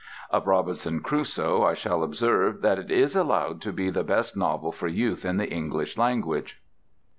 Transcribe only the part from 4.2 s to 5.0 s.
novel for